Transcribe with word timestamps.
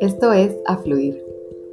Esto 0.00 0.32
es 0.32 0.56
A 0.64 0.78
Fluir, 0.78 1.22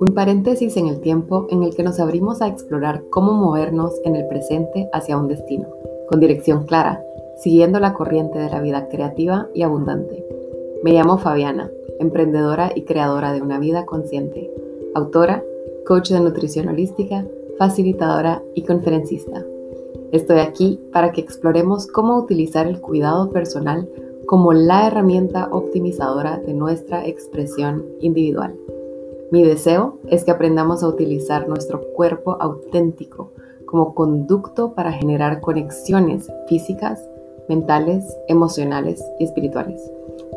un 0.02 0.14
paréntesis 0.14 0.76
en 0.76 0.88
el 0.88 1.00
tiempo 1.00 1.48
en 1.50 1.64
el 1.64 1.74
que 1.74 1.84
nos 1.84 1.98
abrimos 1.98 2.42
a 2.42 2.48
explorar 2.50 3.06
cómo 3.10 3.32
movernos 3.32 3.94
en 4.04 4.18
el 4.18 4.28
presente 4.28 4.90
hacia 4.92 5.18
un 5.18 5.30
destino, 5.30 5.70
con 6.10 6.20
dirección 6.20 6.66
clara, 6.66 7.02
siguiendo 7.38 7.80
la 7.80 7.94
corriente 7.94 8.38
de 8.38 8.50
la 8.50 8.60
vida 8.60 8.90
creativa 8.90 9.48
y 9.54 9.62
abundante. 9.62 10.26
Me 10.84 10.92
llamo 10.92 11.18
Fabiana, 11.20 11.72
emprendedora 12.02 12.74
y 12.76 12.84
creadora 12.84 13.32
de 13.32 13.42
una 13.42 13.60
vida 13.60 13.86
consciente, 13.86 14.52
autora, 14.94 15.42
coach 15.86 16.12
de 16.12 16.20
nutrición 16.20 16.68
holística, 16.68 17.26
facilitadora 17.58 18.44
y 18.56 18.64
conferencista. 18.64 19.46
Estoy 20.12 20.40
aquí 20.40 20.82
para 20.92 21.14
que 21.14 21.22
exploremos 21.22 21.88
cómo 21.88 22.18
utilizar 22.18 22.68
el 22.68 22.82
cuidado 22.82 23.32
personal 23.32 23.88
como 24.28 24.52
la 24.52 24.86
herramienta 24.86 25.48
optimizadora 25.52 26.38
de 26.38 26.54
nuestra 26.54 27.08
expresión 27.08 27.86
individual. 28.02 28.56
Mi 29.32 29.44
deseo 29.44 30.00
es 30.08 30.26
que 30.26 30.32
aprendamos 30.32 30.84
a 30.84 30.90
utilizar 30.90 31.48
nuestro 31.48 31.82
cuerpo 31.94 32.38
auténtico 32.40 33.32
como 33.66 33.96
conducto 33.96 34.74
para 34.74 34.92
generar 34.92 35.40
conexiones 35.40 36.30
físicas, 36.48 37.02
mentales, 37.48 38.06
emocionales 38.28 39.02
y 39.18 39.24
espirituales. 39.24 39.82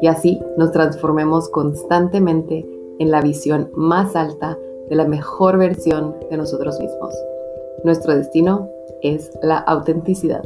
Y 0.00 0.06
así 0.06 0.40
nos 0.56 0.70
transformemos 0.70 1.48
constantemente 1.48 2.64
en 3.00 3.10
la 3.10 3.20
visión 3.20 3.70
más 3.74 4.14
alta 4.14 4.56
de 4.88 4.94
la 4.94 5.06
mejor 5.06 5.58
versión 5.58 6.14
de 6.30 6.36
nosotros 6.36 6.78
mismos. 6.78 7.14
Nuestro 7.82 8.14
destino 8.14 8.68
es 9.02 9.30
la 9.42 9.58
autenticidad. 9.58 10.44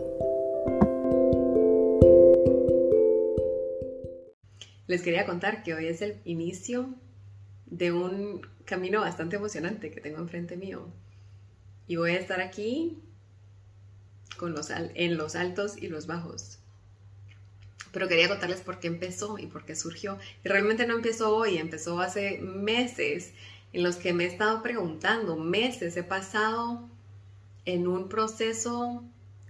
Les 4.87 5.01
quería 5.01 5.25
contar 5.25 5.63
que 5.63 5.73
hoy 5.73 5.87
es 5.87 6.03
el 6.03 6.21
inicio 6.25 6.95
de 7.67 7.93
un 7.93 8.47
camino 8.67 9.01
bastante 9.01 9.37
emocionante 9.37 9.91
que 9.91 10.01
tengo 10.01 10.19
enfrente 10.19 10.57
mío. 10.57 10.93
Y 11.87 11.97
voy 11.97 12.13
a 12.13 12.19
estar 12.19 12.41
aquí 12.43 12.99
con 14.37 14.53
los, 14.53 14.69
en 14.71 15.17
los 15.17 15.37
altos 15.37 15.77
y 15.81 15.89
los 15.89 16.07
bajos. 16.07 16.59
Pero 17.93 18.09
quería 18.09 18.29
contarles 18.29 18.61
por 18.61 18.79
qué 18.79 18.89
empezó 18.89 19.39
y 19.39 19.47
por 19.47 19.65
qué 19.65 19.75
surgió. 19.75 20.19
Y 20.45 20.49
realmente 20.49 20.87
no 20.87 20.95
empezó 20.95 21.35
hoy, 21.35 21.57
empezó 21.57 22.01
hace 22.01 22.41
meses 22.41 23.33
en 23.73 23.83
los 23.83 23.97
que 23.97 24.13
me 24.13 24.25
he 24.25 24.27
estado 24.27 24.63
preguntando, 24.63 25.37
meses, 25.37 25.97
he 25.97 26.03
pasado 26.03 26.89
en 27.65 27.87
un 27.89 28.09
proceso 28.09 29.03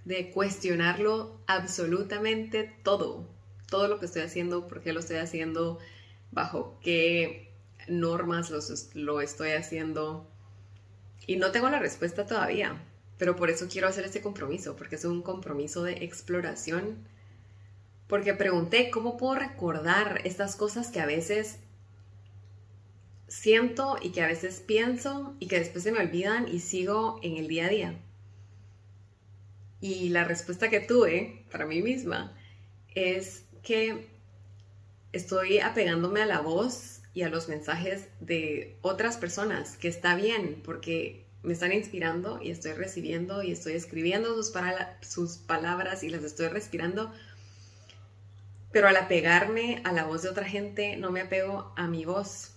de 0.04 0.30
cuestionarlo 0.30 1.40
absolutamente 1.46 2.72
todo 2.82 3.33
todo 3.74 3.88
lo 3.88 3.98
que 3.98 4.06
estoy 4.06 4.22
haciendo, 4.22 4.68
por 4.68 4.82
qué 4.82 4.92
lo 4.92 5.00
estoy 5.00 5.16
haciendo, 5.16 5.80
bajo 6.30 6.78
qué 6.80 7.50
normas 7.88 8.52
lo 8.94 9.20
estoy 9.20 9.50
haciendo. 9.50 10.30
Y 11.26 11.38
no 11.38 11.50
tengo 11.50 11.68
la 11.68 11.80
respuesta 11.80 12.24
todavía, 12.24 12.80
pero 13.18 13.34
por 13.34 13.50
eso 13.50 13.66
quiero 13.68 13.88
hacer 13.88 14.04
este 14.04 14.22
compromiso, 14.22 14.76
porque 14.76 14.94
es 14.94 15.04
un 15.04 15.22
compromiso 15.22 15.82
de 15.82 16.04
exploración. 16.04 16.98
Porque 18.06 18.32
pregunté 18.32 18.92
cómo 18.92 19.16
puedo 19.16 19.34
recordar 19.34 20.20
estas 20.22 20.54
cosas 20.54 20.92
que 20.92 21.00
a 21.00 21.06
veces 21.06 21.58
siento 23.26 23.96
y 24.00 24.10
que 24.10 24.22
a 24.22 24.28
veces 24.28 24.60
pienso 24.60 25.34
y 25.40 25.48
que 25.48 25.58
después 25.58 25.82
se 25.82 25.90
me 25.90 25.98
olvidan 25.98 26.46
y 26.46 26.60
sigo 26.60 27.18
en 27.24 27.38
el 27.38 27.48
día 27.48 27.66
a 27.66 27.70
día. 27.70 28.00
Y 29.80 30.10
la 30.10 30.22
respuesta 30.22 30.70
que 30.70 30.78
tuve 30.78 31.44
para 31.50 31.66
mí 31.66 31.82
misma 31.82 32.38
es 32.94 33.43
que 33.64 34.06
estoy 35.12 35.58
apegándome 35.58 36.22
a 36.22 36.26
la 36.26 36.40
voz 36.40 37.00
y 37.14 37.22
a 37.22 37.28
los 37.28 37.48
mensajes 37.48 38.08
de 38.20 38.76
otras 38.82 39.16
personas, 39.16 39.76
que 39.76 39.88
está 39.88 40.14
bien, 40.14 40.60
porque 40.64 41.24
me 41.44 41.52
están 41.52 41.72
inspirando 41.72 42.40
y 42.42 42.50
estoy 42.50 42.72
recibiendo 42.72 43.42
y 43.42 43.52
estoy 43.52 43.74
escribiendo 43.74 44.42
sus, 44.42 45.36
palabras 45.38 46.02
y 46.02 46.08
las 46.08 46.24
estoy 46.24 46.48
respirando. 46.48 47.12
Pero 48.72 48.88
al 48.88 48.96
apegarme 48.96 49.80
a 49.84 49.92
la 49.92 50.04
voz 50.04 50.22
de 50.22 50.30
otra 50.30 50.46
gente, 50.46 50.96
no 50.96 51.12
me 51.12 51.20
apego 51.20 51.72
a 51.76 51.86
mi 51.86 52.04
voz. 52.04 52.52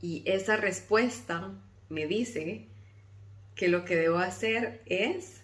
Y 0.00 0.22
esa 0.26 0.56
respuesta 0.56 1.52
me 1.88 2.06
dice 2.06 2.66
que 3.54 3.68
lo 3.68 3.84
que 3.84 3.94
debo 3.94 4.18
hacer 4.18 4.82
es 4.86 5.42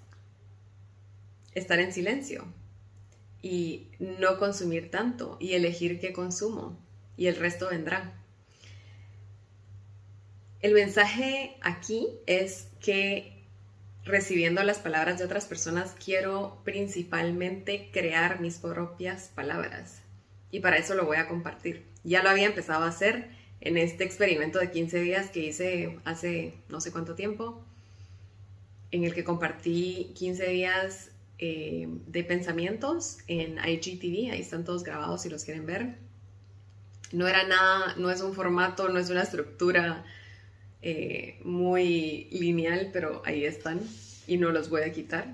estar 1.55 1.79
en 1.79 1.93
silencio, 1.93 2.45
y 3.43 3.89
no 3.99 4.39
consumir 4.39 4.91
tanto 4.91 5.37
y 5.41 5.53
elegir 5.55 6.01
qué 6.01 6.13
consumo 6.13 6.79
y 7.17 7.27
el 7.27 7.37
resto 7.37 7.69
vendrá. 7.69 8.15
El 10.61 10.75
mensaje 10.75 11.57
aquí 11.61 12.09
es 12.27 12.69
que 12.81 13.45
recibiendo 14.05 14.63
las 14.63 14.79
palabras 14.79 15.19
de 15.19 15.25
otras 15.25 15.47
personas 15.47 15.95
quiero 16.03 16.61
principalmente 16.65 17.91
crear 17.93 18.41
mis 18.41 18.57
propias 18.57 19.31
palabras 19.35 20.03
y 20.51 20.61
para 20.61 20.79
eso 20.79 20.95
lo 20.95 21.05
voy 21.05 21.19
a 21.19 21.29
compartir. 21.29 21.85
Ya 22.05 22.23
lo 22.23 22.31
había 22.31 22.47
empezado 22.47 22.85
a 22.85 22.89
hacer 22.89 23.29
en 23.61 23.77
este 23.77 24.05
experimento 24.05 24.59
de 24.59 24.71
15 24.71 25.01
días 25.01 25.31
que 25.31 25.41
hice 25.41 25.99
hace 26.05 26.55
no 26.69 26.81
sé 26.81 26.91
cuánto 26.91 27.15
tiempo, 27.15 27.63
en 28.91 29.05
el 29.05 29.15
que 29.15 29.25
compartí 29.25 30.13
15 30.17 30.47
días 30.49 31.11
eh, 31.41 31.87
de 32.07 32.25
pensamientos 32.25 33.19
en 33.29 33.59
IGTV, 33.59 34.33
ahí 34.33 34.41
están 34.41 34.65
todos 34.65 34.83
grabados 34.83 35.23
si 35.23 35.29
los 35.29 35.45
quieren 35.45 35.67
ver. 35.67 35.95
No 37.13 37.29
era 37.29 37.47
nada, 37.47 37.95
no 37.97 38.11
es 38.11 38.21
un 38.21 38.35
formato, 38.35 38.89
no 38.89 38.99
es 38.99 39.09
una 39.09 39.23
estructura 39.23 40.05
eh, 40.83 41.39
muy 41.45 42.29
lineal, 42.33 42.91
pero 42.93 43.23
ahí 43.25 43.45
están 43.45 43.81
y 44.27 44.37
no 44.37 44.51
los 44.51 44.69
voy 44.69 44.83
a 44.83 44.93
quitar. 44.93 45.33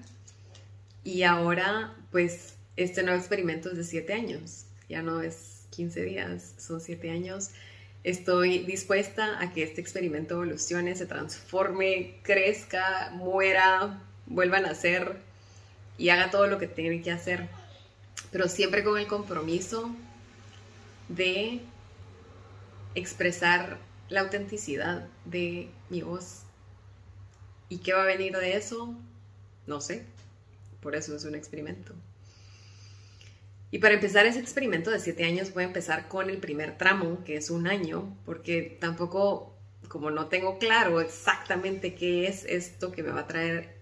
Y 1.05 1.23
ahora, 1.23 1.97
pues, 2.11 2.55
este 2.77 3.03
nuevo 3.03 3.19
experimento 3.19 3.71
es 3.71 3.77
de 3.79 3.85
7 3.85 4.13
años, 4.13 4.67
ya 4.89 5.03
no 5.03 5.23
es 5.23 5.67
15 5.71 6.03
días, 6.03 6.55
son 6.59 6.81
7 6.81 7.11
años. 7.11 7.51
Estoy 8.05 8.59
dispuesta 8.59 9.41
a 9.41 9.53
que 9.53 9.63
este 9.63 9.81
experimento 9.81 10.35
evolucione, 10.35 10.95
se 10.95 11.07
transforme, 11.07 12.19
crezca, 12.23 13.11
muera, 13.15 14.03
vuelva 14.27 14.59
a 14.59 14.61
nacer 14.61 15.34
y 15.99 16.09
haga 16.09 16.31
todo 16.31 16.47
lo 16.47 16.59
que 16.59 16.67
tiene 16.67 17.03
que 17.03 17.11
hacer, 17.11 17.49
pero 18.31 18.49
siempre 18.49 18.83
con 18.85 18.99
el 18.99 19.07
compromiso 19.07 19.95
de 21.09 21.61
expresar 22.95 23.79
la 24.09 24.21
autenticidad 24.21 25.09
de 25.25 25.69
mi 25.91 26.03
voz. 26.03 26.43
¿Y 27.69 27.79
qué 27.79 27.93
va 27.93 28.03
a 28.03 28.07
venir 28.07 28.37
de 28.37 28.57
eso? 28.57 28.95
No 29.67 29.81
sé. 29.81 30.05
Por 30.81 30.95
eso 30.95 31.17
es 31.17 31.25
un 31.25 31.35
experimento. 31.35 31.95
Y 33.71 33.79
para 33.79 33.95
empezar 33.95 34.27
ese 34.27 34.39
experimento 34.39 34.91
de 34.91 35.01
siete 35.01 35.25
años 35.25 35.53
voy 35.53 35.65
a 35.65 35.67
empezar 35.67 36.07
con 36.07 36.31
el 36.31 36.39
primer 36.39 36.79
tramo, 36.79 37.25
que 37.25 37.37
es 37.37 37.51
un 37.51 37.67
año, 37.67 38.17
porque 38.25 38.77
tampoco, 38.81 39.53
como 39.89 40.11
no 40.11 40.27
tengo 40.29 40.59
claro 40.59 41.01
exactamente 41.01 41.95
qué 41.95 42.29
es 42.29 42.45
esto 42.45 42.93
que 42.93 43.03
me 43.03 43.11
va 43.11 43.23
a 43.23 43.27
traer 43.27 43.75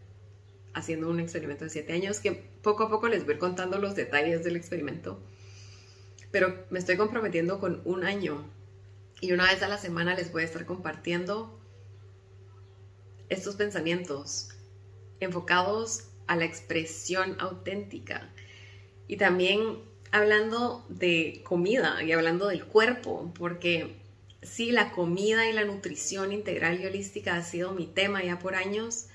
haciendo 0.75 1.09
un 1.09 1.21
experimento 1.21 1.65
de 1.65 1.71
siete 1.71 1.93
años 1.93 2.21
que 2.21 2.33
poco 2.33 2.84
a 2.84 2.91
poco 2.91 3.09
les 3.09 3.27
voy 3.27 3.38
contando 3.38 3.78
los 3.78 3.94
detalles 3.94 4.44
del 4.44 4.56
experimento. 4.56 5.21
Pero 6.31 6.65
me 6.71 6.78
estoy 6.78 6.97
comprometiendo 6.97 7.60
con 7.60 7.83
un 7.84 8.05
año 8.05 8.44
y 9.21 9.32
una 9.32 9.44
vez 9.44 9.62
a 9.62 9.69
la 9.69 9.78
semana 9.78 10.15
les 10.15 10.32
voy 10.32 10.43
a 10.43 10.47
estar 10.47 10.65
compartiendo 10.65 11.59
estos 13.28 13.56
pensamientos 13.56 14.49
enfocados 15.21 16.09
a 16.27 16.37
la 16.37 16.44
expresión 16.44 17.37
auténtica 17.38 18.31
y 19.06 19.17
también 19.17 19.79
hablando 20.11 20.85
de 20.88 21.43
comida 21.44 22.02
y 22.02 22.12
hablando 22.12 22.49
del 22.49 22.64
cuerpo, 22.64 23.32
porque 23.38 23.97
sí, 24.43 24.73
la 24.73 24.93
comida 24.93 25.49
y 25.49 25.52
la 25.52 25.64
nutrición 25.64 26.32
integral 26.32 26.81
y 26.81 26.87
holística 26.87 27.37
ha 27.37 27.43
sido 27.43 27.73
mi 27.73 27.87
tema 27.87 28.23
ya 28.23 28.38
por 28.38 28.55
años 28.55 29.06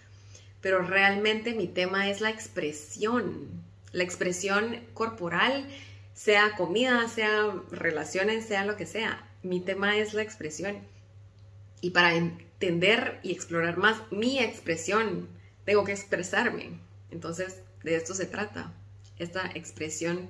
pero 0.68 0.82
realmente 0.82 1.54
mi 1.54 1.66
tema 1.66 2.10
es 2.10 2.20
la 2.20 2.30
expresión, 2.30 3.48
la 3.94 4.04
expresión 4.04 4.82
corporal, 4.94 5.66
sea 6.14 6.58
comida, 6.58 7.08
sea 7.08 7.56
relaciones, 7.72 8.46
sea 8.46 8.66
lo 8.66 8.76
que 8.76 8.86
sea. 8.86 9.26
Mi 9.44 9.62
tema 9.62 9.96
es 9.96 10.14
la 10.14 10.24
expresión. 10.24 10.80
Y 11.80 11.92
para 11.92 12.16
entender 12.16 13.18
y 13.24 13.32
explorar 13.32 13.78
más 13.78 14.02
mi 14.12 14.40
expresión, 14.40 15.30
tengo 15.64 15.86
que 15.86 15.94
expresarme. 15.94 16.82
Entonces, 17.12 17.62
de 17.86 17.96
esto 17.96 18.14
se 18.14 18.26
trata, 18.26 18.74
esta 19.20 19.50
expresión 19.56 20.30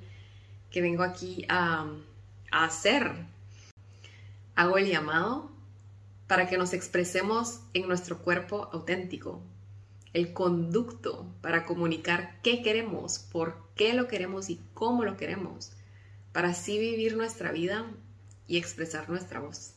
que 0.70 0.84
vengo 0.84 1.02
aquí 1.02 1.48
a, 1.50 1.92
hacer. 2.52 3.12
Hago 4.54 4.78
el 4.78 4.86
llamado 4.86 5.50
para 6.28 6.48
que 6.48 6.60
nos 6.60 6.74
expresemos 6.74 7.62
en 7.74 7.88
nuestro 7.88 8.20
cuerpo 8.20 8.70
auténtico, 8.72 9.42
el 10.14 10.34
conducto 10.34 11.26
para 11.42 11.66
comunicar 11.66 12.42
qué 12.44 12.62
queremos, 12.62 13.20
por 13.20 13.56
qué 13.76 13.94
lo 13.94 14.08
queremos 14.08 14.50
y 14.50 14.60
cómo 14.74 15.04
lo 15.04 15.18
queremos, 15.18 15.72
para 16.34 16.50
así 16.50 16.80
vivir 16.80 17.18
nuestra 17.18 17.52
vida 17.52 17.86
y 18.48 18.58
expresar 18.58 19.10
nuestra 19.10 19.40
voz. 19.40 19.74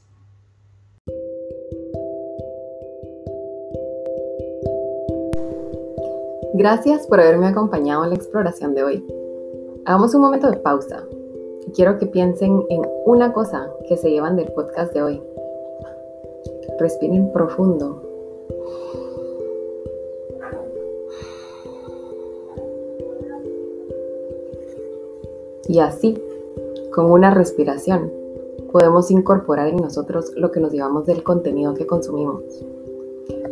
Gracias 6.55 7.07
por 7.07 7.21
haberme 7.21 7.49
acompañado 7.49 8.05
en 8.05 8.11
la 8.11 8.17
exploración 8.17 8.75
de 8.75 8.85
hoy. 8.85 9.05
Hagamos 9.87 10.15
un 10.15 10.21
momento 10.21 10.51
de 10.51 10.59
pausa 10.59 11.07
quiero 11.75 11.99
que 11.99 12.07
piensen 12.07 12.65
en 12.69 12.83
una 13.05 13.33
cosa 13.33 13.71
que 13.89 13.97
se 13.97 14.11
llevan 14.11 14.37
del 14.37 14.53
podcast 14.53 14.93
de 14.93 15.03
hoy. 15.03 15.23
Respiren 16.79 17.33
profundo. 17.33 18.03
Y 25.71 25.79
así, 25.79 26.21
con 26.93 27.13
una 27.13 27.31
respiración, 27.31 28.11
podemos 28.73 29.09
incorporar 29.13 29.69
en 29.69 29.77
nosotros 29.77 30.33
lo 30.35 30.51
que 30.51 30.59
nos 30.59 30.73
llevamos 30.73 31.07
del 31.07 31.23
contenido 31.23 31.75
que 31.75 31.87
consumimos. 31.87 32.43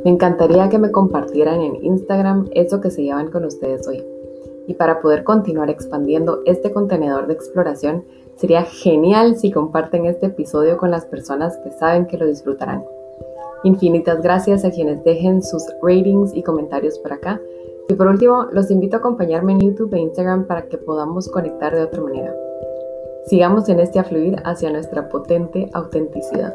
Me 0.05 0.11
encantaría 0.11 0.69
que 0.69 0.81
me 0.81 0.91
compartieran 0.91 1.61
en 1.61 1.77
Instagram 1.85 2.49
eso 2.51 2.81
que 2.81 2.91
se 2.91 3.05
llevan 3.05 3.31
con 3.31 3.45
ustedes 3.45 3.87
hoy. 3.87 4.03
Y 4.67 4.75
para 4.75 5.01
poder 5.01 5.23
continuar 5.23 5.71
expandiendo 5.71 6.41
este 6.45 6.73
contenedor 6.73 7.29
de 7.29 7.35
exploración, 7.35 8.03
sería 8.35 8.65
genial 8.65 9.37
si 9.37 9.53
comparten 9.53 10.05
este 10.07 10.27
episodio 10.27 10.77
con 10.77 10.91
las 10.91 11.07
personas 11.07 11.57
que 11.59 11.71
saben 11.71 12.09
que 12.09 12.19
lo 12.19 12.27
disfrutarán. 12.27 12.83
Infinitas 13.63 14.21
gracias 14.23 14.65
a 14.65 14.73
quienes 14.73 15.05
dejen 15.05 15.41
sus 15.41 15.63
ratings 15.83 16.35
y 16.35 16.43
comentarios 16.43 16.99
por 16.99 17.13
acá. 17.13 17.41
Y 17.89 17.95
por 17.95 18.07
último, 18.07 18.49
los 18.53 18.71
invito 18.71 18.97
a 18.97 18.99
acompañarme 18.99 19.53
en 19.53 19.61
YouTube 19.61 19.95
e 19.95 20.01
Instagram 20.01 20.47
para 20.47 20.69
que 20.69 20.79
podamos 20.79 21.29
conectar 21.29 21.75
de 21.75 21.83
otra 21.83 22.03
manera. 22.03 22.35
Sigamos 23.27 23.69
en 23.69 23.81
este 23.81 23.99
afluir 23.99 24.37
hacia 24.45 24.71
nuestra 24.71 25.09
potente 25.09 25.69
autenticidad. 25.73 26.55